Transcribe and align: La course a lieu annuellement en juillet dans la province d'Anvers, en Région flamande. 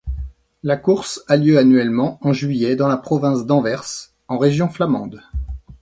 La 0.63 0.77
course 0.77 1.23
a 1.27 1.35
lieu 1.37 1.59
annuellement 1.59 2.17
en 2.21 2.33
juillet 2.33 2.75
dans 2.75 2.87
la 2.87 2.97
province 2.97 3.45
d'Anvers, 3.45 4.15
en 4.29 4.39
Région 4.39 4.67
flamande. 4.67 5.21